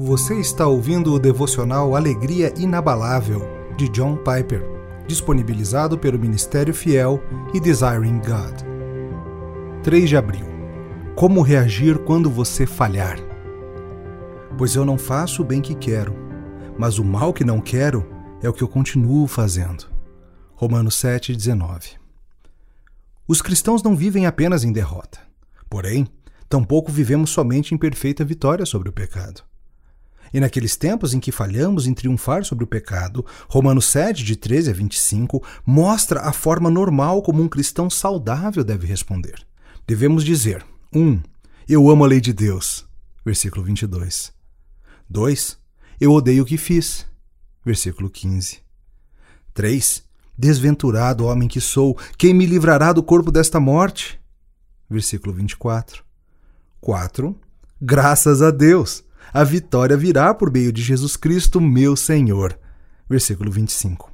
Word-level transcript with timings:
Você 0.00 0.38
está 0.38 0.64
ouvindo 0.64 1.12
o 1.12 1.18
devocional 1.18 1.96
Alegria 1.96 2.54
Inabalável, 2.56 3.42
de 3.76 3.88
John 3.88 4.16
Piper, 4.16 4.62
disponibilizado 5.08 5.98
pelo 5.98 6.16
Ministério 6.16 6.72
Fiel 6.72 7.20
e 7.52 7.58
Desiring 7.58 8.20
God. 8.20 8.62
3 9.82 10.08
de 10.08 10.16
abril. 10.16 10.46
Como 11.16 11.42
reagir 11.42 11.98
quando 12.04 12.30
você 12.30 12.64
falhar? 12.64 13.18
Pois 14.56 14.76
eu 14.76 14.84
não 14.84 14.96
faço 14.96 15.42
o 15.42 15.44
bem 15.44 15.60
que 15.60 15.74
quero, 15.74 16.14
mas 16.78 17.00
o 17.00 17.04
mal 17.04 17.32
que 17.32 17.42
não 17.42 17.60
quero 17.60 18.08
é 18.40 18.48
o 18.48 18.52
que 18.52 18.62
eu 18.62 18.68
continuo 18.68 19.26
fazendo. 19.26 19.84
Romanos 20.54 20.94
7,19 20.94 21.96
Os 23.26 23.42
cristãos 23.42 23.82
não 23.82 23.96
vivem 23.96 24.26
apenas 24.26 24.62
em 24.62 24.70
derrota. 24.70 25.18
Porém, 25.68 26.06
tampouco 26.48 26.92
vivemos 26.92 27.30
somente 27.30 27.74
em 27.74 27.76
perfeita 27.76 28.24
vitória 28.24 28.64
sobre 28.64 28.88
o 28.88 28.92
pecado. 28.92 29.42
E 30.32 30.40
naqueles 30.40 30.76
tempos 30.76 31.14
em 31.14 31.20
que 31.20 31.32
falhamos 31.32 31.86
em 31.86 31.94
triunfar 31.94 32.44
sobre 32.44 32.64
o 32.64 32.66
pecado, 32.66 33.24
Romanos 33.48 33.86
7, 33.86 34.22
de 34.24 34.36
13 34.36 34.70
a 34.70 34.72
25, 34.72 35.42
mostra 35.64 36.20
a 36.20 36.32
forma 36.32 36.70
normal 36.70 37.22
como 37.22 37.42
um 37.42 37.48
cristão 37.48 37.88
saudável 37.88 38.62
deve 38.62 38.86
responder. 38.86 39.46
Devemos 39.86 40.24
dizer: 40.24 40.64
1. 40.92 41.00
Um, 41.00 41.20
eu 41.68 41.88
amo 41.88 42.04
a 42.04 42.08
lei 42.08 42.20
de 42.20 42.32
Deus. 42.32 42.86
Versículo 43.24 43.64
22. 43.64 44.32
2. 45.08 45.58
Eu 46.00 46.12
odeio 46.12 46.42
o 46.42 46.46
que 46.46 46.56
fiz. 46.56 47.06
Versículo 47.64 48.10
15. 48.10 48.60
3. 49.54 50.02
Desventurado 50.36 51.26
homem 51.26 51.48
que 51.48 51.60
sou, 51.60 51.98
quem 52.16 52.32
me 52.32 52.46
livrará 52.46 52.92
do 52.92 53.02
corpo 53.02 53.32
desta 53.32 53.58
morte? 53.58 54.20
Versículo 54.88 55.34
24. 55.34 56.04
4. 56.80 57.36
Graças 57.80 58.40
a 58.40 58.50
Deus 58.50 59.04
a 59.32 59.44
vitória 59.44 59.96
virá 59.96 60.32
por 60.32 60.50
meio 60.50 60.72
de 60.72 60.82
Jesus 60.82 61.16
Cristo, 61.16 61.60
meu 61.60 61.94
Senhor. 61.96 62.58
Versículo 63.08 63.50
25. 63.50 64.12